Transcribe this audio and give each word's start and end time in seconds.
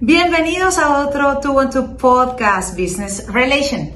Bienvenidos 0.00 0.78
a 0.78 1.00
otro 1.04 1.40
Two 1.40 1.58
on 1.58 1.70
Two 1.70 1.96
Podcast 1.96 2.78
Business 2.78 3.26
Relation. 3.32 3.90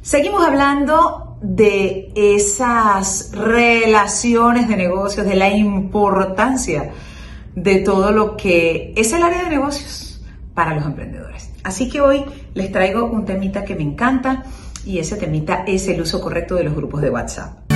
Seguimos 0.00 0.42
hablando 0.42 1.36
de 1.42 2.10
esas 2.16 3.32
relaciones 3.34 4.68
de 4.68 4.76
negocios, 4.78 5.26
de 5.26 5.36
la 5.36 5.50
importancia 5.50 6.92
de 7.54 7.80
todo 7.80 8.10
lo 8.10 8.38
que 8.38 8.94
es 8.96 9.12
el 9.12 9.22
área 9.22 9.42
de 9.42 9.50
negocios 9.50 10.24
para 10.54 10.74
los 10.74 10.86
emprendedores. 10.86 11.50
Así 11.62 11.90
que 11.90 12.00
hoy 12.00 12.24
les 12.54 12.72
traigo 12.72 13.04
un 13.04 13.26
temita 13.26 13.66
que 13.66 13.74
me 13.74 13.82
encanta 13.82 14.44
y 14.86 14.98
ese 14.98 15.16
temita 15.16 15.64
es 15.66 15.88
el 15.88 16.00
uso 16.00 16.22
correcto 16.22 16.54
de 16.54 16.64
los 16.64 16.74
grupos 16.74 17.02
de 17.02 17.10
WhatsApp. 17.10 17.67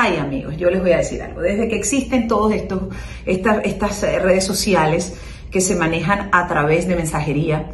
Ay 0.00 0.16
amigos, 0.16 0.56
yo 0.56 0.70
les 0.70 0.80
voy 0.80 0.92
a 0.92 0.98
decir 0.98 1.20
algo. 1.20 1.40
Desde 1.40 1.66
que 1.66 1.74
existen 1.74 2.28
estos, 2.52 2.84
estas, 3.26 3.58
estas 3.64 4.02
eh, 4.04 4.20
redes 4.20 4.44
sociales 4.44 5.18
que 5.50 5.60
se 5.60 5.74
manejan 5.74 6.28
a 6.30 6.46
través 6.46 6.86
de 6.86 6.94
mensajería, 6.94 7.70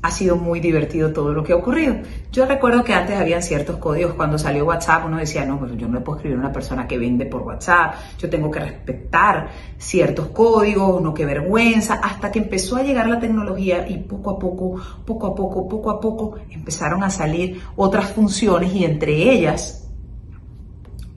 ha 0.00 0.10
sido 0.10 0.36
muy 0.36 0.60
divertido 0.60 1.12
todo 1.12 1.34
lo 1.34 1.44
que 1.44 1.52
ha 1.52 1.56
ocurrido. 1.56 1.96
Yo 2.32 2.46
recuerdo 2.46 2.82
que 2.82 2.94
antes 2.94 3.18
habían 3.18 3.42
ciertos 3.42 3.76
códigos. 3.76 4.14
Cuando 4.14 4.38
salió 4.38 4.64
WhatsApp, 4.64 5.04
uno 5.04 5.18
decía, 5.18 5.44
no, 5.44 5.58
pues 5.58 5.76
yo 5.76 5.86
no 5.86 5.98
le 5.98 6.00
puedo 6.00 6.16
escribir 6.16 6.38
a 6.38 6.40
una 6.40 6.52
persona 6.52 6.88
que 6.88 6.96
vende 6.96 7.26
por 7.26 7.42
WhatsApp. 7.42 7.94
Yo 8.18 8.30
tengo 8.30 8.50
que 8.50 8.60
respetar 8.60 9.48
ciertos 9.76 10.28
códigos, 10.28 11.02
no 11.02 11.12
qué 11.12 11.26
vergüenza. 11.26 12.00
Hasta 12.02 12.32
que 12.32 12.38
empezó 12.38 12.76
a 12.76 12.82
llegar 12.82 13.06
la 13.06 13.20
tecnología 13.20 13.86
y 13.86 13.98
poco 13.98 14.30
a 14.30 14.38
poco, 14.38 14.80
poco 15.04 15.26
a 15.26 15.34
poco, 15.34 15.68
poco 15.68 15.90
a 15.90 16.00
poco 16.00 16.36
empezaron 16.48 17.04
a 17.04 17.10
salir 17.10 17.60
otras 17.76 18.10
funciones 18.12 18.74
y 18.74 18.86
entre 18.86 19.12
ellas 19.12 19.83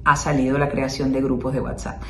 ha 0.08 0.16
salido 0.16 0.58
la 0.58 0.70
creación 0.70 1.12
de 1.12 1.22
grupos 1.22 1.54
de 1.54 1.60
WhatsApp. 1.60 2.02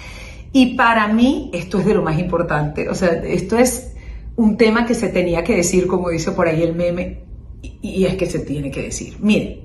Y 0.53 0.75
para 0.75 1.07
mí 1.07 1.49
esto 1.53 1.79
es 1.79 1.85
de 1.85 1.93
lo 1.93 2.03
más 2.03 2.19
importante, 2.19 2.89
o 2.89 2.95
sea, 2.95 3.09
esto 3.09 3.57
es 3.57 3.93
un 4.35 4.55
tema 4.55 4.85
que 4.85 4.93
se 4.93 5.09
tenía 5.09 5.43
que 5.43 5.55
decir, 5.55 5.87
como 5.87 6.09
dice 6.09 6.31
por 6.31 6.47
ahí 6.47 6.61
el 6.61 6.75
meme, 6.75 7.23
y, 7.61 8.05
es 8.05 8.15
que 8.15 8.27
se 8.27 8.39
tiene 8.39 8.69
que 8.69 8.83
decir. 8.83 9.17
Miren, 9.19 9.61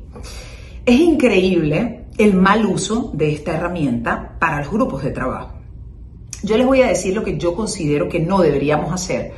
es 0.84 0.98
increíble 0.98 2.06
el 2.18 2.34
mal 2.34 2.64
uso 2.66 3.10
de 3.14 3.32
esta 3.32 3.54
herramienta 3.54 4.36
para 4.38 4.60
los 4.60 4.70
grupos 4.70 5.04
de 5.04 5.10
trabajo. 5.10 5.52
Yo 6.42 6.56
les 6.56 6.66
voy 6.66 6.82
a 6.82 6.88
decir 6.88 7.14
lo 7.14 7.22
que 7.22 7.38
yo 7.38 7.54
considero 7.54 8.08
que 8.08 8.18
no 8.18 8.40
deberíamos 8.40 8.92
hacer 8.92 9.32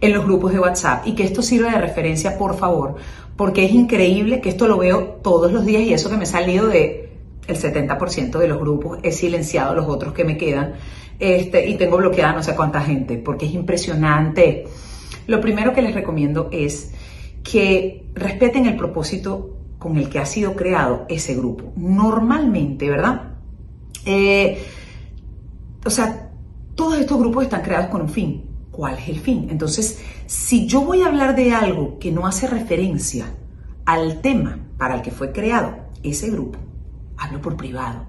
en 0.00 0.12
los 0.14 0.24
grupos 0.24 0.52
de 0.52 0.60
WhatsApp 0.60 1.06
y 1.06 1.14
que 1.14 1.24
esto 1.24 1.42
sirva 1.42 1.70
de 1.70 1.78
referencia, 1.78 2.38
por 2.38 2.56
favor, 2.56 2.96
porque 3.36 3.64
es 3.64 3.72
increíble 3.72 4.40
que 4.40 4.48
esto 4.48 4.66
lo 4.66 4.78
veo 4.78 5.18
todos 5.22 5.52
los 5.52 5.64
días 5.64 5.82
y 5.82 5.92
eso 5.92 6.10
que 6.10 6.16
me 6.16 6.24
ha 6.24 6.26
salido 6.26 6.66
de 6.66 6.99
el 7.50 7.56
70% 7.56 8.38
de 8.38 8.48
los 8.48 8.58
grupos, 8.58 8.98
he 9.02 9.12
silenciado 9.12 9.74
los 9.74 9.86
otros 9.86 10.12
que 10.12 10.24
me 10.24 10.36
quedan 10.36 10.74
este, 11.18 11.68
y 11.68 11.76
tengo 11.76 11.98
bloqueada 11.98 12.32
no 12.32 12.42
sé 12.42 12.56
cuánta 12.56 12.80
gente, 12.80 13.18
porque 13.18 13.46
es 13.46 13.52
impresionante. 13.52 14.64
Lo 15.26 15.40
primero 15.40 15.72
que 15.74 15.82
les 15.82 15.94
recomiendo 15.94 16.48
es 16.50 16.92
que 17.42 18.06
respeten 18.14 18.66
el 18.66 18.76
propósito 18.76 19.56
con 19.78 19.96
el 19.96 20.08
que 20.08 20.18
ha 20.18 20.26
sido 20.26 20.56
creado 20.56 21.06
ese 21.08 21.34
grupo. 21.34 21.72
Normalmente, 21.76 22.88
¿verdad? 22.88 23.34
Eh, 24.04 24.62
o 25.84 25.90
sea, 25.90 26.30
todos 26.74 26.98
estos 26.98 27.18
grupos 27.18 27.44
están 27.44 27.62
creados 27.62 27.88
con 27.88 28.02
un 28.02 28.08
fin. 28.08 28.46
¿Cuál 28.70 28.98
es 28.98 29.08
el 29.08 29.20
fin? 29.20 29.48
Entonces, 29.50 30.00
si 30.26 30.66
yo 30.66 30.82
voy 30.82 31.02
a 31.02 31.06
hablar 31.06 31.36
de 31.36 31.52
algo 31.52 31.98
que 31.98 32.12
no 32.12 32.26
hace 32.26 32.46
referencia 32.46 33.26
al 33.84 34.20
tema 34.20 34.58
para 34.78 34.94
el 34.94 35.02
que 35.02 35.10
fue 35.10 35.32
creado 35.32 35.76
ese 36.02 36.30
grupo, 36.30 36.58
hablo 37.20 37.40
por 37.40 37.56
privado. 37.56 38.06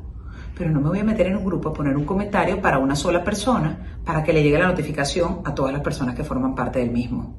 Pero 0.58 0.72
no 0.72 0.81
me 0.81 0.90
voy 0.90 1.00
a 1.00 1.04
meter 1.04 1.28
en 1.28 1.38
un 1.38 1.45
grupo 1.45 1.70
a 1.70 1.73
poner 1.73 1.96
un 1.96 2.06
comentario 2.06 2.62
para 2.62 2.80
una 2.80 2.96
sola 2.96 3.24
persona 3.24 4.00
para 4.03 4.24
que 4.24 4.34
le 4.34 4.44
llegue 4.44 4.58
la 4.58 4.68
notificación 4.68 5.41
a 5.46 5.53
todas 5.53 5.72
las 5.74 5.81
personas 5.81 6.16
que 6.16 6.24
forman 6.24 6.56
parte 6.56 6.80
del 6.80 6.91
mismo. 6.91 7.35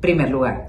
Primer 0.00 0.30
lugar. 0.30 0.68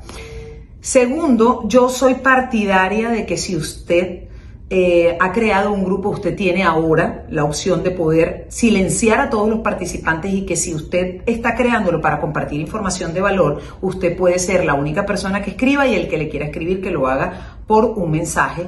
Segundo, 0.80 1.64
yo 1.68 1.90
soy 1.90 2.16
partidaria 2.16 3.10
de 3.10 3.26
que 3.26 3.38
si 3.38 3.56
usted 3.56 4.28
eh, 4.70 5.18
ha 5.20 5.32
creado 5.32 5.72
un 5.72 5.84
grupo, 5.84 6.10
usted 6.10 6.36
tiene 6.36 6.64
ahora 6.64 7.26
la 7.30 7.44
opción 7.44 7.84
de 7.84 7.92
poder 7.92 8.48
silenciar 8.50 9.20
a 9.20 9.30
todos 9.30 9.48
los 9.50 9.60
participantes 9.60 10.34
y 10.34 10.46
que 10.46 10.56
si 10.56 10.74
usted 10.74 11.22
está 11.26 11.56
creándolo 11.56 12.02
para 12.02 12.20
compartir 12.20 12.60
información 12.60 13.14
de 13.14 13.22
valor, 13.22 13.62
usted 13.82 14.18
puede 14.18 14.40
ser 14.40 14.66
la 14.66 14.74
única 14.74 15.06
persona 15.06 15.42
que 15.42 15.52
escriba 15.52 15.88
y 15.88 15.96
el 15.96 16.08
que 16.08 16.18
le 16.18 16.28
quiera 16.28 16.48
escribir 16.48 16.82
que 16.82 16.92
lo 16.92 17.08
haga 17.08 17.60
por 17.68 17.86
un 17.86 18.12
mensaje 18.12 18.68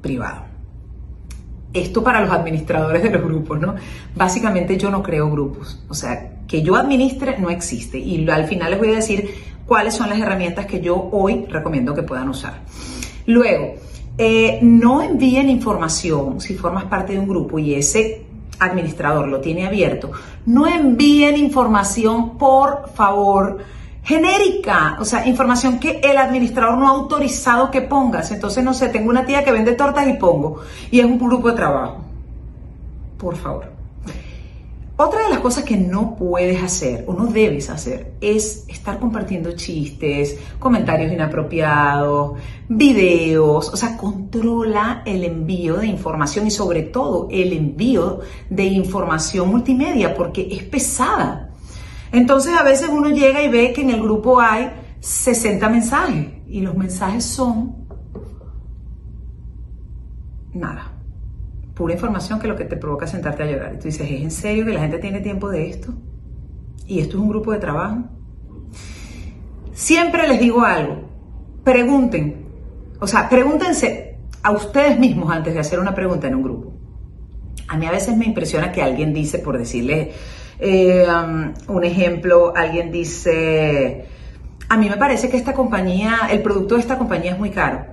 privado. 0.00 0.42
Esto 1.72 2.02
para 2.02 2.20
los 2.20 2.30
administradores 2.30 3.02
de 3.02 3.10
los 3.10 3.22
grupos, 3.22 3.60
¿no? 3.60 3.74
Básicamente 4.14 4.78
yo 4.78 4.90
no 4.90 5.02
creo 5.02 5.30
grupos, 5.30 5.84
o 5.88 5.94
sea, 5.94 6.38
que 6.46 6.62
yo 6.62 6.76
administre 6.76 7.36
no 7.38 7.50
existe 7.50 7.98
y 7.98 8.28
al 8.28 8.46
final 8.46 8.70
les 8.70 8.78
voy 8.78 8.88
a 8.88 8.96
decir 8.96 9.34
cuáles 9.66 9.94
son 9.94 10.08
las 10.08 10.18
herramientas 10.18 10.66
que 10.66 10.80
yo 10.80 11.10
hoy 11.12 11.44
recomiendo 11.48 11.94
que 11.94 12.02
puedan 12.02 12.28
usar. 12.30 12.62
Luego, 13.26 13.74
eh, 14.16 14.58
no 14.62 15.02
envíen 15.02 15.50
información 15.50 16.40
si 16.40 16.54
formas 16.54 16.84
parte 16.84 17.12
de 17.12 17.18
un 17.20 17.28
grupo 17.28 17.58
y 17.58 17.74
ese 17.74 18.24
administrador 18.58 19.28
lo 19.28 19.40
tiene 19.40 19.66
abierto. 19.66 20.10
No 20.46 20.66
envíen 20.66 21.36
información, 21.36 22.38
por 22.38 22.90
favor, 22.94 23.58
genérica, 24.02 24.96
o 25.00 25.04
sea, 25.04 25.26
información 25.26 25.78
que 25.78 26.00
el 26.02 26.16
administrador 26.16 26.78
no 26.78 26.86
ha 26.86 26.90
autorizado 26.90 27.70
que 27.70 27.82
pongas. 27.82 28.30
Entonces, 28.30 28.64
no 28.64 28.74
sé, 28.74 28.88
tengo 28.88 29.10
una 29.10 29.26
tía 29.26 29.44
que 29.44 29.52
vende 29.52 29.72
tortas 29.72 30.08
y 30.08 30.14
pongo, 30.14 30.60
y 30.90 31.00
es 31.00 31.06
un 31.06 31.18
grupo 31.18 31.48
de 31.48 31.54
trabajo. 31.54 31.98
Por 33.18 33.36
favor. 33.36 33.78
Otra 35.00 35.22
de 35.22 35.30
las 35.30 35.38
cosas 35.38 35.62
que 35.62 35.76
no 35.76 36.16
puedes 36.16 36.60
hacer 36.60 37.04
o 37.06 37.12
no 37.12 37.26
debes 37.26 37.70
hacer 37.70 38.14
es 38.20 38.64
estar 38.66 38.98
compartiendo 38.98 39.52
chistes, 39.52 40.36
comentarios 40.58 41.12
inapropiados, 41.12 42.32
videos, 42.68 43.72
o 43.72 43.76
sea, 43.76 43.96
controla 43.96 45.04
el 45.06 45.22
envío 45.22 45.76
de 45.76 45.86
información 45.86 46.48
y 46.48 46.50
sobre 46.50 46.82
todo 46.82 47.28
el 47.30 47.52
envío 47.52 48.22
de 48.50 48.64
información 48.64 49.48
multimedia 49.48 50.16
porque 50.16 50.48
es 50.50 50.64
pesada. 50.64 51.47
Entonces 52.12 52.54
a 52.58 52.62
veces 52.62 52.88
uno 52.90 53.10
llega 53.10 53.42
y 53.42 53.48
ve 53.48 53.72
que 53.72 53.82
en 53.82 53.90
el 53.90 54.02
grupo 54.02 54.40
hay 54.40 54.70
60 55.00 55.68
mensajes 55.68 56.26
y 56.48 56.60
los 56.60 56.76
mensajes 56.76 57.24
son 57.24 57.76
nada, 60.52 60.92
pura 61.74 61.94
información 61.94 62.40
que 62.40 62.48
lo 62.48 62.56
que 62.56 62.64
te 62.64 62.76
provoca 62.76 63.04
es 63.04 63.10
sentarte 63.10 63.42
a 63.42 63.46
llorar. 63.46 63.74
Y 63.74 63.78
tú 63.78 63.84
dices, 63.84 64.10
¿es 64.10 64.22
en 64.22 64.30
serio 64.30 64.64
que 64.64 64.72
la 64.72 64.80
gente 64.80 64.98
tiene 64.98 65.20
tiempo 65.20 65.48
de 65.48 65.68
esto? 65.68 65.94
¿Y 66.86 67.00
esto 67.00 67.16
es 67.16 67.22
un 67.22 67.28
grupo 67.28 67.52
de 67.52 67.58
trabajo? 67.58 68.04
Siempre 69.72 70.26
les 70.26 70.40
digo 70.40 70.62
algo, 70.64 71.08
pregunten, 71.62 72.46
o 72.98 73.06
sea, 73.06 73.28
pregúntense 73.28 74.18
a 74.42 74.50
ustedes 74.50 74.98
mismos 74.98 75.30
antes 75.30 75.54
de 75.54 75.60
hacer 75.60 75.78
una 75.78 75.94
pregunta 75.94 76.26
en 76.26 76.34
un 76.34 76.42
grupo. 76.42 76.72
A 77.68 77.76
mí 77.76 77.86
a 77.86 77.90
veces 77.90 78.16
me 78.16 78.24
impresiona 78.24 78.72
que 78.72 78.82
alguien 78.82 79.12
dice, 79.12 79.38
por 79.38 79.58
decirle, 79.58 80.12
eh, 80.58 81.06
um, 81.08 81.54
un 81.74 81.84
ejemplo, 81.84 82.52
alguien 82.56 82.90
dice, 82.90 84.06
a 84.68 84.76
mí 84.76 84.88
me 84.88 84.96
parece 84.96 85.30
que 85.30 85.36
esta 85.36 85.54
compañía, 85.54 86.28
el 86.30 86.42
producto 86.42 86.74
de 86.74 86.80
esta 86.80 86.98
compañía 86.98 87.32
es 87.32 87.38
muy 87.38 87.50
caro. 87.50 87.86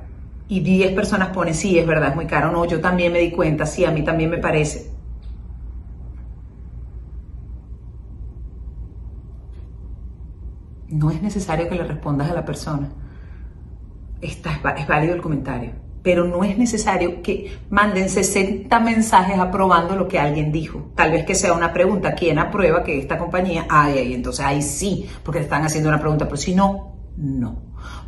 Y 0.47 0.59
10 0.59 0.93
personas 0.93 1.29
ponen, 1.29 1.55
sí, 1.55 1.77
es 1.79 1.87
verdad, 1.87 2.09
es 2.09 2.15
muy 2.15 2.27
caro. 2.27 2.51
No, 2.51 2.65
yo 2.65 2.79
también 2.81 3.13
me 3.13 3.19
di 3.19 3.31
cuenta, 3.31 3.65
sí, 3.65 3.85
a 3.85 3.91
mí 3.91 4.03
también 4.03 4.29
me 4.29 4.37
parece. 4.37 4.91
No 10.89 11.11
es 11.11 11.21
necesario 11.21 11.67
que 11.67 11.75
le 11.75 11.83
respondas 11.83 12.29
a 12.29 12.33
la 12.33 12.45
persona. 12.45 12.89
Está, 14.21 14.59
es 14.77 14.87
válido 14.87 15.15
el 15.15 15.21
comentario 15.21 15.84
pero 16.05 16.23
no 16.23 16.43
es 16.43 16.55
necesario 16.55 17.23
que 17.23 17.57
manden 17.71 18.09
60 18.09 18.79
mensajes 18.79 19.39
aprobando 19.39 19.95
lo 19.95 20.07
que 20.07 20.19
alguien 20.19 20.51
dijo. 20.51 20.91
Tal 20.93 21.11
vez 21.11 21.25
que 21.25 21.33
sea 21.33 21.53
una 21.53 21.73
pregunta, 21.73 22.13
¿quién 22.13 22.37
aprueba 22.37 22.83
que 22.83 22.99
esta 22.99 23.17
compañía? 23.17 23.65
Ay, 23.67 23.97
ay, 23.97 24.13
entonces 24.13 24.45
ahí 24.45 24.61
sí, 24.61 25.09
porque 25.23 25.39
están 25.39 25.65
haciendo 25.65 25.89
una 25.89 25.99
pregunta, 25.99 26.25
pero 26.25 26.37
si 26.37 26.53
no, 26.53 26.93
no. 27.17 27.59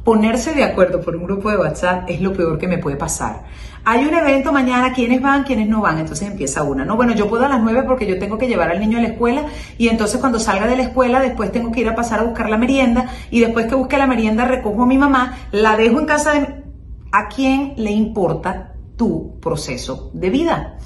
Ponerse 0.04 0.54
de 0.54 0.64
acuerdo 0.64 1.02
por 1.02 1.16
un 1.16 1.24
grupo 1.24 1.50
de 1.50 1.58
WhatsApp 1.58 2.08
es 2.08 2.22
lo 2.22 2.34
peor 2.34 2.60
que 2.60 2.68
me 2.68 2.78
puede 2.78 2.98
pasar. 2.98 3.46
Hay 3.84 4.06
un 4.06 4.14
evento 4.14 4.52
mañana, 4.52 4.94
¿quiénes 4.94 5.20
van, 5.20 5.44
quiénes 5.44 5.68
no 5.68 5.82
van? 5.82 5.98
Entonces 5.98 6.28
empieza 6.28 6.62
una. 6.62 6.86
No, 6.86 6.98
bueno, 6.98 7.16
yo 7.16 7.28
puedo 7.28 7.46
a 7.46 7.50
las 7.50 7.62
9 7.64 7.82
porque 7.88 8.06
yo 8.06 8.20
tengo 8.20 8.38
que 8.38 8.48
llevar 8.48 8.70
al 8.70 8.80
niño 8.80 9.00
a 9.00 9.02
la 9.02 9.08
escuela 9.08 9.46
y 9.80 9.88
entonces 9.88 10.20
cuando 10.20 10.40
salga 10.40 10.68
de 10.68 10.78
la 10.78 10.84
escuela 10.84 11.20
después 11.20 11.52
tengo 11.52 11.72
que 11.72 11.82
ir 11.82 11.90
a 11.90 11.96
pasar 11.96 12.20
a 12.20 12.24
buscar 12.24 12.48
la 12.48 12.58
merienda 12.58 13.08
y 13.32 13.40
después 13.40 13.66
que 13.66 13.74
busque 13.74 13.98
la 13.98 14.06
merienda 14.06 14.46
recojo 14.46 14.84
a 14.84 14.86
mi 14.86 15.00
mamá, 15.00 15.38
la 15.52 15.76
dejo 15.78 16.00
en 16.00 16.06
casa 16.06 16.34
de 16.34 16.67
¿A 17.12 17.28
quién 17.28 17.74
le 17.78 17.92
importa 17.92 18.74
tu 18.96 19.40
proceso 19.40 20.12
de 20.14 20.30
vida? 20.30 20.78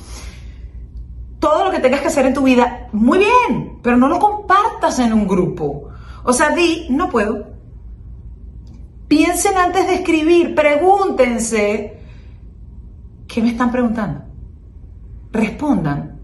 Todo 1.40 1.66
lo 1.66 1.72
que 1.72 1.80
tengas 1.80 2.02
que 2.02 2.08
hacer 2.08 2.26
en 2.28 2.34
tu 2.34 2.44
vida, 2.44 2.88
muy 2.92 3.20
bien, 3.20 3.80
pero 3.82 3.98
no 3.98 4.08
lo 4.08 4.20
compartas 4.20 5.00
en 5.00 5.14
un 5.14 5.28
grupo. 5.28 5.90
O 6.24 6.34
sea, 6.34 6.52
di, 6.52 6.88
no 6.90 7.10
puedo. 7.10 7.48
Piensen 9.08 9.58
antes 9.58 9.88
de 9.88 9.96
escribir, 9.96 10.56
pregúntense, 10.56 12.00
¿qué 13.28 13.42
me 13.42 13.50
están 13.50 13.72
preguntando? 13.72 14.24
Respondan 15.32 16.20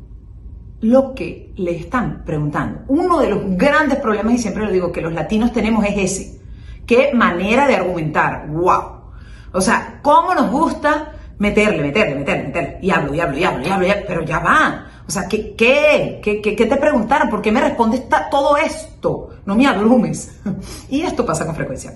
lo 0.81 1.15
que 1.15 1.53
le 1.55 1.75
están 1.75 2.23
preguntando. 2.23 2.81
Uno 2.87 3.19
de 3.19 3.29
los 3.29 3.57
grandes 3.57 3.97
problemas, 3.97 4.35
y 4.35 4.37
siempre 4.37 4.63
lo 4.63 4.71
digo, 4.71 4.91
que 4.91 5.01
los 5.01 5.13
latinos 5.13 5.51
tenemos 5.51 5.83
es 5.85 5.97
ese. 5.97 6.41
¿Qué 6.85 7.11
manera 7.13 7.67
de 7.67 7.75
argumentar? 7.75 8.47
¡Wow! 8.49 8.96
O 9.53 9.61
sea, 9.61 9.99
¿cómo 10.01 10.33
nos 10.33 10.51
gusta 10.51 11.13
meterle, 11.39 11.81
meterle, 11.81 12.15
meterle, 12.15 12.43
meterle? 12.47 12.79
Y 12.81 12.91
hablo, 12.91 13.13
y 13.13 13.19
hablo, 13.19 13.37
y 13.37 13.43
hablo, 13.43 13.65
y 13.65 13.69
hablo, 13.69 13.87
pero 14.07 14.23
ya 14.23 14.39
va. 14.39 14.87
O 15.07 15.11
sea, 15.11 15.27
¿qué, 15.27 15.55
qué, 15.55 16.19
qué, 16.21 16.41
qué, 16.41 16.65
te 16.65 16.75
preguntaron? 16.75 17.29
¿Por 17.29 17.41
qué 17.41 17.51
me 17.51 17.61
respondes 17.61 18.03
todo 18.29 18.57
esto? 18.57 19.29
No 19.45 19.55
me 19.55 19.65
abrumes. 19.65 20.39
y 20.89 21.01
esto 21.01 21.25
pasa 21.25 21.45
con 21.45 21.55
frecuencia. 21.55 21.93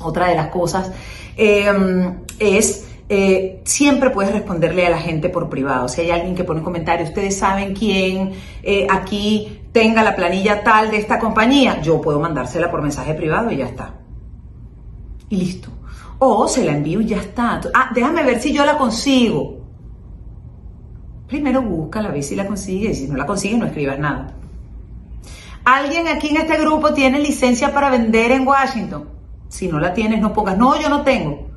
Otra 0.00 0.28
de 0.28 0.36
las 0.36 0.48
cosas 0.48 0.90
em, 1.36 2.20
es 2.38 2.86
eh, 3.10 3.62
siempre 3.64 4.10
puedes 4.10 4.32
responderle 4.32 4.86
a 4.86 4.90
la 4.90 4.98
gente 4.98 5.28
por 5.28 5.48
privado. 5.48 5.88
Si 5.88 6.02
hay 6.02 6.10
alguien 6.10 6.34
que 6.34 6.44
pone 6.44 6.60
un 6.60 6.64
comentario, 6.64 7.06
ustedes 7.06 7.36
saben 7.36 7.74
quién 7.74 8.32
eh, 8.62 8.86
aquí 8.90 9.62
tenga 9.72 10.02
la 10.02 10.14
planilla 10.14 10.62
tal 10.62 10.90
de 10.90 10.98
esta 10.98 11.18
compañía, 11.18 11.80
yo 11.80 12.00
puedo 12.00 12.20
mandársela 12.20 12.70
por 12.70 12.82
mensaje 12.82 13.14
privado 13.14 13.50
y 13.50 13.56
ya 13.58 13.66
está. 13.66 13.94
Y 15.28 15.36
listo. 15.36 15.70
O 16.18 16.48
se 16.48 16.64
la 16.64 16.72
envío 16.72 17.00
y 17.00 17.06
ya 17.06 17.18
está. 17.18 17.60
Ah, 17.74 17.90
déjame 17.94 18.22
ver 18.24 18.40
si 18.40 18.52
yo 18.52 18.64
la 18.64 18.76
consigo. 18.76 19.58
Primero 21.26 21.62
busca 21.62 22.00
la 22.00 22.20
si 22.22 22.34
la 22.34 22.46
consigue 22.46 22.90
y 22.90 22.94
si 22.94 23.06
no 23.06 23.16
la 23.16 23.26
consigue 23.26 23.58
no 23.58 23.66
escribas 23.66 23.98
nada. 23.98 24.34
¿Alguien 25.64 26.08
aquí 26.08 26.28
en 26.28 26.38
este 26.38 26.58
grupo 26.58 26.94
tiene 26.94 27.20
licencia 27.20 27.74
para 27.74 27.90
vender 27.90 28.32
en 28.32 28.48
Washington? 28.48 29.08
Si 29.48 29.68
no 29.68 29.78
la 29.78 29.92
tienes, 29.92 30.20
no 30.20 30.32
pongas, 30.32 30.56
no, 30.56 30.80
yo 30.80 30.88
no 30.88 31.02
tengo 31.02 31.48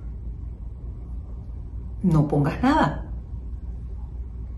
no 2.03 2.27
pongas 2.27 2.61
nada. 2.61 3.05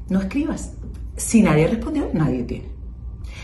No 0.10 0.20
escribas. 0.20 0.74
Si 1.16 1.42
nadie 1.42 1.68
respondió, 1.68 2.10
nadie 2.14 2.44
tiene. 2.44 2.72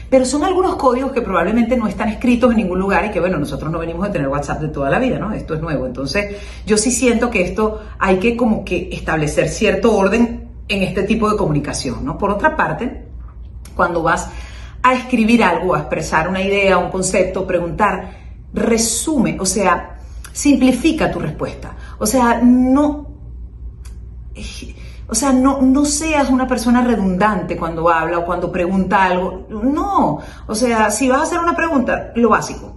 Pero 0.10 0.26
son 0.26 0.44
algunos 0.44 0.76
códigos 0.76 1.12
que 1.12 1.22
probablemente 1.22 1.78
no 1.78 1.88
están 1.88 2.10
escritos 2.10 2.52
en 2.52 2.58
ningún 2.58 2.80
lugar 2.80 3.06
y 3.06 3.12
que, 3.12 3.20
bueno, 3.20 3.38
nosotros 3.38 3.72
no 3.72 3.78
venimos 3.78 4.08
de 4.08 4.14
tener 4.14 4.28
WhatsApp 4.28 4.62
de 4.62 4.70
toda 4.70 4.90
la 4.90 4.98
vida, 4.98 5.20
¿no? 5.20 5.32
Esto 5.32 5.54
es 5.54 5.62
nuevo. 5.62 5.86
Entonces, 5.86 6.36
yo 6.66 6.78
sí 6.78 6.92
siento 6.92 7.30
que 7.30 7.42
esto 7.42 7.82
hay 8.00 8.18
que 8.18 8.36
como 8.36 8.66
que 8.66 8.90
establecer 8.92 9.50
cierto 9.50 9.96
orden 9.96 10.50
en 10.68 10.82
este 10.82 11.04
tipo 11.04 11.30
de 11.30 11.38
comunicación, 11.38 12.04
¿no? 12.04 12.18
Por 12.18 12.32
otra 12.32 12.56
parte, 12.56 13.06
cuando 13.76 14.02
vas 14.02 14.30
a 14.82 14.94
escribir 14.96 15.44
algo, 15.44 15.76
a 15.76 15.80
expresar 15.80 16.28
una 16.28 16.42
idea, 16.42 16.78
un 16.78 16.90
concepto, 16.90 17.46
preguntar, 17.46 18.18
resume, 18.54 19.38
o 19.40 19.46
sea, 19.46 20.00
simplifica 20.32 21.12
tu 21.12 21.20
respuesta. 21.20 21.76
O 22.00 22.06
sea, 22.06 22.42
no, 22.42 23.08
o 25.10 25.16
sea, 25.16 25.34
no, 25.34 25.62
no 25.62 25.86
seas 25.86 26.30
una 26.30 26.48
persona 26.48 26.84
redundante 26.84 27.58
cuando 27.58 27.90
habla 27.90 28.20
o 28.20 28.26
cuando 28.26 28.52
pregunta 28.52 29.06
algo. 29.06 29.48
No. 29.50 30.20
O 30.46 30.56
sea, 30.56 30.92
si 30.92 31.10
vas 31.10 31.20
a 31.20 31.24
hacer 31.24 31.40
una 31.40 31.56
pregunta, 31.56 32.12
lo 32.16 32.30
básico. 32.30 32.76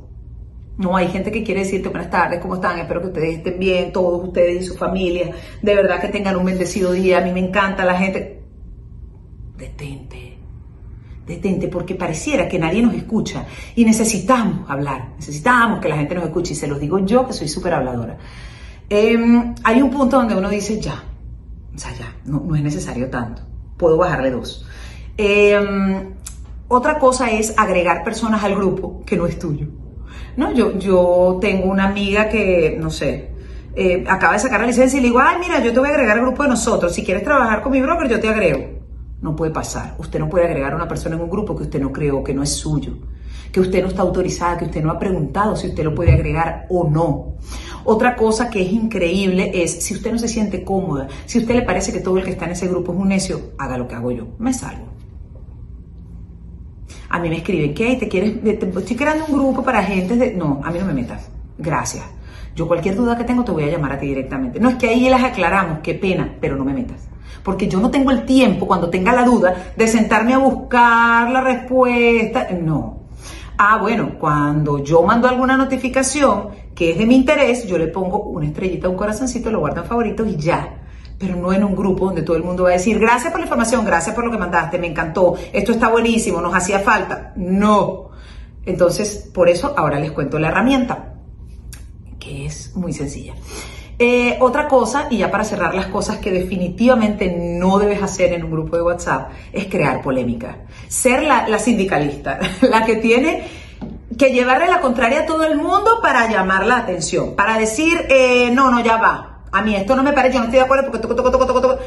No, 0.79 0.97
hay 0.97 1.09
gente 1.09 1.31
que 1.31 1.45
quiere 1.45 1.61
decirte 1.61 1.91
buenas 1.91 2.11
tardes, 2.11 2.41
¿cómo 2.41 2.55
están? 2.55 2.79
Espero 2.79 3.03
que 3.03 3.09
ustedes 3.09 3.37
estén 3.37 3.59
bien, 3.59 3.93
todos 3.93 4.25
ustedes 4.27 4.63
y 4.63 4.67
su 4.67 4.77
familia. 4.77 5.31
De 5.61 5.75
verdad 5.75 6.01
que 6.01 6.09
tengan 6.09 6.37
un 6.37 6.47
bendecido 6.47 6.93
día. 6.93 7.19
A 7.19 7.21
mí 7.21 7.33
me 7.33 7.41
encanta 7.41 7.85
la 7.85 7.99
gente. 7.99 8.43
Detente. 9.59 10.39
Detente, 11.27 11.69
porque 11.69 11.95
pareciera 11.95 12.49
que 12.49 12.59
nadie 12.59 12.83
nos 12.83 12.95
escucha 12.95 13.45
y 13.77 13.85
necesitamos 13.85 14.69
hablar, 14.69 15.11
necesitamos 15.17 15.81
que 15.81 15.89
la 15.89 15.97
gente 15.97 16.17
nos 16.17 16.25
escuche 16.25 16.55
y 16.55 16.57
se 16.57 16.67
los 16.67 16.81
digo 16.81 16.99
yo 16.99 17.27
que 17.27 17.33
soy 17.33 17.47
súper 17.47 17.75
habladora. 17.75 18.19
Em, 18.89 19.55
hay 19.63 19.81
un 19.81 19.91
punto 19.91 20.17
donde 20.17 20.35
uno 20.35 20.51
dice, 20.51 20.81
ya, 20.81 21.05
o 21.75 21.79
sea, 21.79 21.93
ya, 21.95 22.17
no, 22.25 22.55
es 22.55 22.63
necesario 22.63 23.09
tanto. 23.09 23.43
Puedo 23.77 23.97
bajarle 23.97 24.31
dos. 24.31 24.67
Em, 25.17 26.15
otra 26.69 26.99
cosa 26.99 27.31
es 27.31 27.55
agregar 27.57 28.05
personas 28.05 28.43
al 28.45 28.55
grupo 28.55 29.03
que 29.05 29.17
no 29.17 29.27
es 29.27 29.39
tuyo. 29.39 29.67
No, 30.37 30.53
yo, 30.53 30.79
yo 30.79 31.39
tengo 31.41 31.71
una 31.71 31.85
amiga 31.85 32.29
que, 32.29 32.77
no 32.81 32.91
sé, 32.91 33.33
eh, 33.75 34.05
acaba 34.09 34.35
de 34.35 34.39
sacar 34.39 34.61
la 34.61 34.67
licencia 34.67 34.99
y 34.99 35.03
le 35.03 35.09
digo, 35.09 35.21
ay, 35.21 35.37
mira, 35.41 35.63
yo 35.63 35.73
te 35.73 35.79
voy 35.79 35.89
a 35.89 35.93
agregar 35.93 36.19
al 36.19 36.25
grupo 36.25 36.43
de 36.43 36.51
nosotros. 36.51 36.95
Si 36.95 37.05
quieres 37.05 37.25
trabajar 37.25 37.63
con 37.63 37.73
mi 37.73 37.81
broker, 37.81 38.09
yo 38.09 38.21
te 38.21 38.29
agrego. 38.29 38.83
No 39.21 39.37
puede 39.37 39.53
pasar. 39.53 39.95
Usted 39.99 40.19
no 40.19 40.29
puede 40.29 40.47
agregar 40.47 40.73
a 40.73 40.77
una 40.77 40.89
persona 40.89 41.17
en 41.17 41.23
un 41.23 41.31
grupo 41.31 41.57
que 41.57 41.65
usted 41.65 41.81
no 41.81 41.93
creó, 41.93 42.25
que 42.25 42.35
no 42.35 42.43
es 42.43 42.51
suyo 42.51 42.97
que 43.51 43.61
usted 43.61 43.83
no 43.83 43.89
está 43.89 44.03
autorizada, 44.03 44.59
que 44.59 44.67
usted 44.67 44.83
no 44.83 44.91
ha 44.91 44.99
preguntado 44.99 45.57
si 45.57 45.69
usted 45.69 45.85
lo 45.85 45.95
puede 45.95 46.13
agregar 46.13 46.67
o 46.69 46.89
no. 46.89 47.35
Otra 47.85 48.15
cosa 48.15 48.49
que 48.49 48.63
es 48.63 48.73
increíble 48.73 49.51
es, 49.55 49.83
si 49.83 49.95
usted 49.95 50.13
no 50.13 50.19
se 50.19 50.29
siente 50.29 50.63
cómoda, 50.63 51.09
si 51.27 51.39
usted 51.39 51.55
le 51.55 51.63
parece 51.63 51.93
que 51.93 52.01
todo 52.01 52.19
el 52.19 52.25
que 52.25 52.31
está 52.31 52.45
en 52.45 52.53
ese 52.53 52.69
grupo 52.69 52.93
es 52.93 52.99
un 52.99 53.09
necio, 53.09 53.41
haga 53.59 53.77
lo 53.77 53.89
que 53.89 53.95
hago 53.95 54.11
yo, 54.13 54.29
me 54.39 54.53
salgo. 54.53 54.87
A 57.09 57.19
mí 57.19 57.29
me 57.29 57.37
escriben, 57.37 57.75
¿qué? 57.75 57.97
¿Te 57.97 58.09
quieres? 58.09 58.37
estoy 58.43 58.97
creando 58.97 59.27
un 59.27 59.35
grupo 59.35 59.63
para 59.63 59.83
gente 59.83 60.17
de... 60.17 60.33
No, 60.33 60.63
a 60.65 60.71
mí 60.71 60.79
no 60.79 60.87
me 60.87 60.95
metas. 60.95 61.29
Gracias. 61.59 62.05
Yo 62.55 62.67
cualquier 62.67 62.97
duda 62.97 63.19
que 63.19 63.25
tengo 63.25 63.45
te 63.45 63.53
voy 63.53 63.65
a 63.65 63.71
llamar 63.71 63.93
a 63.93 63.99
ti 63.99 64.07
directamente. 64.07 64.59
No 64.59 64.71
es 64.71 64.77
que 64.77 64.89
ahí 64.89 65.11
las 65.11 65.23
aclaramos, 65.23 65.81
qué 65.83 65.93
pena, 65.93 66.37
pero 66.41 66.57
no 66.57 66.65
me 66.65 66.73
metas. 66.73 67.09
Porque 67.43 67.69
yo 67.69 67.81
no 67.81 67.91
tengo 67.91 68.11
el 68.13 68.25
tiempo 68.25 68.67
cuando 68.67 68.89
tenga 68.89 69.13
la 69.13 69.25
duda 69.25 69.73
de 69.77 69.89
sentarme 69.89 70.33
a 70.33 70.39
buscar 70.39 71.31
la 71.31 71.43
respuesta. 71.43 72.49
No, 72.53 73.02
Ah, 73.57 73.79
bueno, 73.79 74.19
cuando 74.19 74.83
yo 74.83 75.03
mando 75.03 75.29
alguna 75.29 75.57
notificación 75.57 76.49
que 76.75 76.93
es 76.93 76.99
de 76.99 77.07
mi 77.07 77.17
interés, 77.17 77.67
yo 77.67 77.79
le 77.79 77.89
pongo 77.89 78.19
una 78.25 78.47
estrellita, 78.47 78.89
un 78.89 78.97
corazoncito, 78.97 79.51
lo 79.51 79.61
guardo 79.61 79.83
en 79.83 79.87
favoritos 79.87 80.27
y 80.27 80.37
ya. 80.37 80.79
Pero 81.19 81.37
no 81.37 81.53
en 81.53 81.63
un 81.63 81.77
grupo 81.77 82.07
donde 82.07 82.23
todo 82.23 82.37
el 82.37 82.43
mundo 82.43 82.65
va 82.65 82.71
a 82.71 82.73
decir, 82.73 82.99
gracias 82.99 83.31
por 83.31 83.41
la 83.41 83.47
información, 83.47 83.85
gracias 83.85 84.15
por 84.15 84.25
lo 84.25 84.31
que 84.31 84.39
mandaste, 84.39 84.79
me 84.79 84.89
encantó, 84.89 85.35
esto 85.53 85.73
está 85.73 85.89
buenísimo, 85.89 86.41
nos 86.41 86.55
hacía 86.55 86.81
falta. 86.81 87.33
No. 87.37 88.11
Entonces, 88.65 89.31
por 89.33 89.49
eso 89.49 89.75
ahora 89.77 90.01
les 90.01 90.13
cuento 90.13 90.39
la 90.39 90.49
herramienta, 90.49 91.15
que 92.19 92.47
es 92.47 92.75
muy 92.75 92.93
sencilla. 92.93 93.35
Eh, 94.05 94.37
otra 94.41 94.67
cosa, 94.67 95.07
y 95.11 95.19
ya 95.19 95.31
para 95.31 95.45
cerrar 95.45 95.77
las 95.77 95.87
cosas 95.87 96.19
que 96.19 96.33
definitivamente 96.33 97.33
no 97.33 97.79
debes 97.79 98.03
hacer 98.03 98.33
en 98.33 98.43
un 98.43 98.51
grupo 98.51 98.75
de 98.75 98.83
WhatsApp, 98.83 99.31
es 99.53 99.67
crear 99.67 100.03
polémica. 100.03 100.57
Ser 100.89 101.23
la, 101.23 101.57
sindicalista, 101.61 102.41
la 102.63 102.85
que 102.85 102.97
tiene 102.97 103.45
que 104.19 104.33
llevarle 104.33 104.67
la 104.67 104.81
contraria 104.81 105.21
a 105.21 105.27
todo 105.27 105.45
el 105.45 105.57
mundo 105.57 106.01
para 106.03 106.29
llamar 106.29 106.67
la 106.67 106.79
atención, 106.79 107.37
para 107.37 107.57
decir, 107.57 108.05
eh, 108.09 108.51
no, 108.53 108.73
no, 108.73 108.83
ya 108.83 108.97
va. 108.97 109.45
A 109.53 109.63
mí 109.63 109.77
esto 109.77 109.95
no 109.95 110.03
me 110.03 110.13
parece, 110.13 110.35
yo 110.35 110.41
no 110.41 110.47
estoy 110.47 110.59
de 110.59 110.65
acuerdo 110.65 110.91
porque 110.91 110.99
toco, 110.99 111.15
toco, 111.15 111.31
toco, 111.31 111.47
toco, 111.47 111.61
toco. 111.61 111.79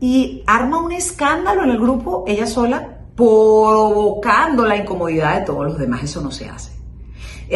Y 0.00 0.44
arma 0.46 0.82
un 0.82 0.92
escándalo 0.92 1.64
en 1.64 1.70
el 1.70 1.78
grupo 1.78 2.24
ella 2.26 2.46
sola, 2.46 2.98
provocando 3.16 4.66
la 4.66 4.76
incomodidad 4.76 5.38
de 5.38 5.46
todos 5.46 5.64
los 5.64 5.78
demás. 5.78 6.02
Eso 6.02 6.20
no 6.20 6.30
se 6.30 6.50
hace. 6.50 6.81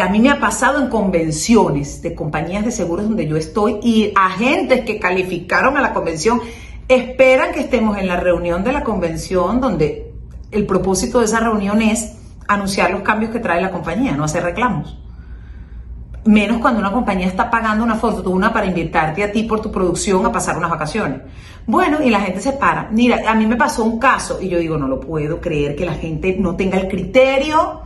A 0.00 0.08
mí 0.10 0.20
me 0.20 0.30
ha 0.30 0.38
pasado 0.38 0.78
en 0.78 0.88
convenciones 0.88 2.02
de 2.02 2.14
compañías 2.14 2.64
de 2.64 2.70
seguros 2.70 3.06
donde 3.08 3.26
yo 3.26 3.36
estoy 3.36 3.78
y 3.82 4.12
agentes 4.14 4.84
que 4.84 4.98
calificaron 4.98 5.76
a 5.76 5.80
la 5.80 5.94
convención 5.94 6.40
esperan 6.88 7.52
que 7.52 7.60
estemos 7.60 7.96
en 7.96 8.06
la 8.06 8.16
reunión 8.16 8.62
de 8.62 8.72
la 8.72 8.84
convención 8.84 9.60
donde 9.60 10.12
el 10.50 10.66
propósito 10.66 11.20
de 11.20 11.24
esa 11.24 11.40
reunión 11.40 11.80
es 11.82 12.18
anunciar 12.46 12.90
los 12.90 13.00
cambios 13.00 13.32
que 13.32 13.40
trae 13.40 13.60
la 13.60 13.70
compañía, 13.70 14.16
no 14.16 14.24
hacer 14.24 14.44
reclamos. 14.44 14.98
Menos 16.24 16.58
cuando 16.58 16.80
una 16.80 16.92
compañía 16.92 17.26
está 17.26 17.50
pagando 17.50 17.84
una 17.84 17.94
fortuna 17.94 18.52
para 18.52 18.66
invitarte 18.66 19.22
a 19.22 19.32
ti 19.32 19.44
por 19.44 19.60
tu 19.60 19.70
producción 19.70 20.26
a 20.26 20.32
pasar 20.32 20.58
unas 20.58 20.70
vacaciones. 20.70 21.20
Bueno, 21.66 22.02
y 22.02 22.10
la 22.10 22.20
gente 22.20 22.40
se 22.40 22.52
para. 22.52 22.88
Mira, 22.90 23.30
a 23.30 23.34
mí 23.34 23.46
me 23.46 23.56
pasó 23.56 23.84
un 23.84 23.98
caso 23.98 24.40
y 24.40 24.48
yo 24.48 24.58
digo, 24.58 24.76
no 24.76 24.88
lo 24.88 25.00
puedo 25.00 25.40
creer 25.40 25.74
que 25.74 25.86
la 25.86 25.94
gente 25.94 26.36
no 26.38 26.56
tenga 26.56 26.78
el 26.78 26.88
criterio 26.88 27.85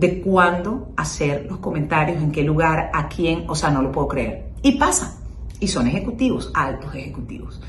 de 0.00 0.20
cuándo 0.22 0.92
hacer 0.96 1.46
los 1.48 1.58
comentarios, 1.58 2.22
en 2.22 2.32
qué 2.32 2.42
lugar, 2.42 2.90
a 2.94 3.08
quién, 3.08 3.44
o 3.48 3.54
sea, 3.54 3.70
no 3.70 3.82
lo 3.82 3.92
puedo 3.92 4.08
creer. 4.08 4.50
Y 4.62 4.72
pasa. 4.72 5.18
Y 5.60 5.68
son 5.68 5.86
ejecutivos, 5.86 6.50
altos 6.54 6.94
ejecutivos. 6.94 7.60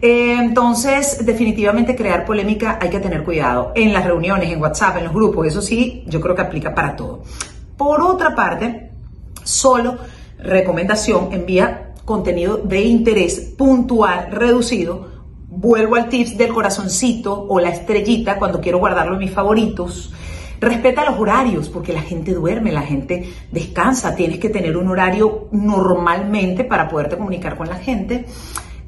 Eh, 0.00 0.36
entonces, 0.38 1.24
definitivamente 1.26 1.96
crear 1.96 2.24
polémica 2.24 2.78
hay 2.80 2.88
que 2.88 3.00
tener 3.00 3.24
cuidado 3.24 3.72
en 3.74 3.92
las 3.92 4.04
reuniones, 4.04 4.50
en 4.50 4.60
WhatsApp, 4.60 4.96
en 4.98 5.04
los 5.04 5.12
grupos, 5.12 5.46
eso 5.46 5.60
sí, 5.60 6.04
yo 6.06 6.20
creo 6.20 6.34
que 6.34 6.42
aplica 6.42 6.74
para 6.74 6.94
todo. 6.96 7.22
Por 7.76 8.00
otra 8.00 8.34
parte, 8.34 8.90
solo 9.42 9.98
recomendación, 10.38 11.28
envía 11.32 11.92
contenido 12.04 12.58
de 12.58 12.82
interés 12.82 13.54
puntual, 13.56 14.28
reducido. 14.30 15.10
Vuelvo 15.48 15.96
al 15.96 16.08
tips 16.08 16.36
del 16.38 16.52
corazoncito 16.52 17.46
o 17.48 17.60
la 17.60 17.70
estrellita 17.70 18.38
cuando 18.38 18.60
quiero 18.60 18.78
guardarlo 18.78 19.14
en 19.14 19.20
mis 19.20 19.32
favoritos. 19.32 20.12
Respeta 20.62 21.04
los 21.04 21.18
horarios, 21.18 21.68
porque 21.68 21.92
la 21.92 22.02
gente 22.02 22.32
duerme, 22.32 22.70
la 22.70 22.82
gente 22.82 23.28
descansa, 23.50 24.14
tienes 24.14 24.38
que 24.38 24.48
tener 24.48 24.76
un 24.76 24.86
horario 24.86 25.48
normalmente 25.50 26.62
para 26.62 26.88
poderte 26.88 27.16
comunicar 27.16 27.56
con 27.56 27.68
la 27.68 27.74
gente. 27.74 28.26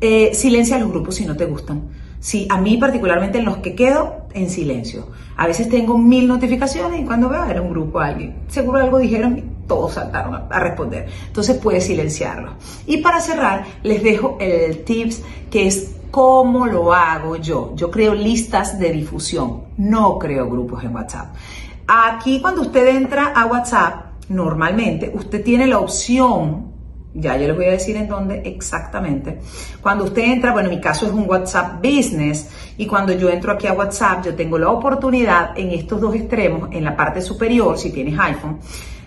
Eh, 0.01 0.31
silencia 0.35 0.79
los 0.79 0.89
grupos 0.89 1.17
si 1.17 1.27
no 1.27 1.37
te 1.37 1.47
gustan. 1.47 1.89
Sí, 2.21 2.47
a 2.49 2.61
mí 2.61 2.77
particularmente 2.77 3.39
en 3.39 3.45
los 3.45 3.57
que 3.57 3.75
quedo, 3.75 4.29
en 4.35 4.51
silencio. 4.51 5.09
A 5.37 5.49
veces 5.49 5.69
tengo 5.69 5.99
mil 5.99 6.29
notificaciones 6.29 7.01
y 7.01 7.05
cuando 7.05 7.29
veo 7.29 7.45
era 7.45 7.61
un 7.61 7.71
grupo 7.71 7.99
alguien. 7.99 8.37
Seguro 8.47 8.79
algo 8.81 8.99
dijeron 8.99 9.43
todos 9.67 9.95
saltaron 9.95 10.47
a, 10.49 10.61
responder. 10.61 11.09
Entonces 11.27 11.57
puedes 11.57 11.85
silenciarlo. 11.85 12.53
Y 12.87 12.99
para 12.99 13.21
cerrar, 13.21 13.65
les 13.83 14.01
dejo 14.01 14.37
el 14.41 14.85
tips 14.85 15.23
que 15.51 15.67
es 15.67 15.97
cómo 16.15 16.67
lo 16.67 16.93
hago 16.93 17.35
yo. 17.35 17.73
Yo 17.75 17.91
creo 17.91 18.15
listas 18.15 18.79
de 18.79 18.93
difusión, 18.93 19.65
no 19.77 20.17
creo 20.17 20.49
grupos 20.49 20.85
en 20.85 20.95
WhatsApp. 20.95 21.35
Aquí 21.87 22.41
cuando 22.41 22.63
usted 22.63 22.89
entra 22.89 23.33
a 23.35 23.47
WhatsApp, 23.47 24.23
normalmente 24.29 25.13
usted 25.15 25.45
tiene 25.45 25.67
la 25.67 25.79
opción 25.79 26.75
ya 27.15 27.37
yo 27.37 27.47
les 27.47 27.57
voy 27.57 27.67
a 27.67 27.71
decir 27.71 27.97
en 27.97 28.09
dónde 28.09 28.43
exactamente. 28.45 29.39
Cuando 29.81 30.05
usted 30.05 30.23
entra, 30.23 30.53
bueno, 30.53 30.69
en 30.69 30.75
mi 30.75 30.81
caso 30.81 31.07
es 31.07 31.13
un 31.13 31.29
WhatsApp 31.29 31.77
Business 31.77 32.51
y 32.77 32.87
cuando 32.87 33.13
yo 33.13 33.31
entro 33.31 33.53
aquí 33.53 33.69
a 33.69 33.73
WhatsApp, 33.73 34.25
yo 34.25 34.35
tengo 34.35 34.59
la 34.59 34.69
oportunidad 34.71 35.57
en 35.57 35.71
estos 35.71 36.01
dos 36.01 36.15
extremos, 36.15 36.71
en 36.73 36.83
la 36.83 36.97
parte 36.97 37.21
superior, 37.21 37.79
si 37.79 37.93
tienes 37.93 38.19
iPhone, 38.19 38.59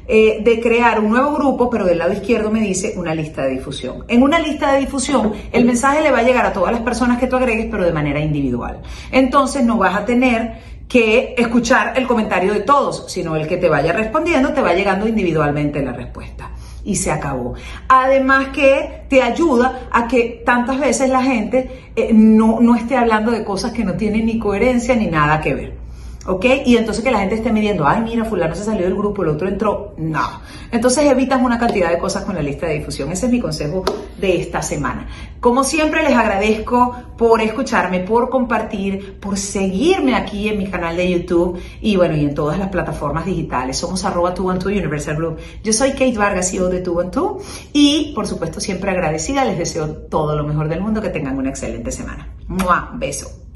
eh, 0.08 0.42
de 0.42 0.62
crear 0.62 1.02
un 1.02 1.10
nuevo 1.10 1.34
grupo, 1.34 1.70
pero 1.70 1.84
del 1.84 1.98
lado 1.98 2.14
izquierdo 2.14 2.50
me 2.50 2.62
dice 2.62 2.94
una 2.96 3.14
lista 3.14 3.44
de 3.44 3.50
difusión. 3.50 4.06
En 4.08 4.24
una 4.24 4.40
lista 4.40 4.72
de 4.72 4.80
difusión, 4.80 5.34
el 5.52 5.66
mensaje 5.66 6.02
le 6.02 6.12
va 6.12 6.20
a 6.20 6.24
llegar 6.24 6.46
a 6.46 6.54
todas 6.54 6.72
las 6.72 6.84
personas 6.84 7.20
que 7.20 7.28
tú 7.28 7.36
agregues, 7.36 7.68
pero 7.70 7.84
de 7.84 7.92
manera 7.92 8.22
individual. 8.22 8.82
Entonces 9.12 9.66
no 9.66 9.78
vas 9.78 9.98
a 9.98 10.06
tener 10.06 10.77
que 10.88 11.36
escuchar 11.38 11.94
el 11.98 12.08
comentario 12.08 12.54
de 12.54 12.62
todos, 12.62 13.06
sino 13.08 13.36
el 13.36 13.48
que 13.48 13.58
te 13.58 13.70
vaya 13.70 13.92
respondiendo, 13.92 14.54
te 14.54 14.62
va 14.62 14.74
llegando 14.74 15.08
individualmente 15.08 15.82
la 15.82 15.92
respuesta 15.92 16.52
y 16.84 16.96
se 16.96 17.12
acabó. 17.12 17.54
Además 17.90 18.48
que 18.50 19.04
te 19.10 19.22
ayuda 19.22 19.90
a 19.92 20.08
que 20.08 20.42
tantas 20.46 20.80
veces 20.80 21.10
la 21.10 21.22
gente 21.22 21.92
eh, 21.96 22.12
no, 22.14 22.60
no 22.62 22.76
esté 22.76 22.96
hablando 22.96 23.32
de 23.32 23.44
cosas 23.44 23.74
que 23.74 23.84
no 23.84 23.96
tienen 23.96 24.26
ni 24.26 24.40
coherencia 24.40 24.96
ni 24.96 25.08
nada 25.08 25.42
que 25.42 25.54
ver. 25.54 25.87
¿Ok? 26.28 26.46
Y 26.66 26.78
entonces 26.78 27.04
que 27.04 27.12
la 27.12 27.20
gente 27.20 27.36
esté 27.36 27.52
midiendo, 27.52 27.88
ay, 27.88 28.02
mira, 28.02 28.26
fulano 28.26 28.54
se 28.54 28.64
salió 28.64 28.86
del 28.86 28.96
grupo, 28.96 29.24
el 29.24 29.30
otro 29.30 29.48
entró. 29.48 29.94
No. 29.98 30.42
Entonces 30.72 31.06
evitas 31.06 31.42
una 31.42 31.58
cantidad 31.58 31.90
de 31.90 31.98
cosas 31.98 32.26
con 32.26 32.36
la 32.36 32.42
lista 32.42 32.68
de 32.68 32.76
difusión. 32.76 33.12
Ese 33.12 33.26
es 33.28 33.32
mi 33.32 33.40
consejo 33.40 33.84
de 34.20 34.40
esta 34.40 34.62
semana. 34.62 35.08
Como 35.40 35.64
siempre, 35.64 36.04
les 36.04 36.14
agradezco 36.14 36.96
por 37.18 37.42
escucharme, 37.42 38.02
por 38.02 38.30
compartir, 38.30 39.20
por 39.20 39.38
seguirme 39.38 40.16
aquí 40.16 40.50
en 40.50 40.58
mi 40.58 40.70
canal 40.70 40.98
de 40.98 41.10
YouTube 41.10 41.60
y 41.82 41.96
bueno, 41.96 42.16
y 42.16 42.26
en 42.26 42.36
todas 42.36 42.60
las 42.60 42.70
plataformas 42.70 43.26
digitales. 43.26 43.78
Somos 43.78 44.04
arroba 44.04 44.34
Universal 44.38 45.16
Group. 45.16 45.38
Yo 45.64 45.72
soy 45.72 45.92
Kate 45.92 46.18
Vargas, 46.18 46.52
CEO 46.52 46.68
de 46.70 46.82
Tubantu 46.82 47.40
y 47.72 48.12
por 48.14 48.28
supuesto 48.28 48.60
siempre 48.60 48.92
agradecida. 48.92 49.46
Les 49.46 49.58
deseo 49.58 49.88
todo 49.88 50.36
lo 50.36 50.44
mejor 50.44 50.68
del 50.68 50.82
mundo. 50.82 51.02
Que 51.02 51.10
tengan 51.10 51.38
una 51.38 51.50
excelente 51.50 51.92
semana. 51.92 52.34
¡Mua! 52.48 52.92
Beso. 52.96 53.47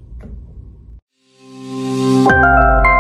you 2.22 2.91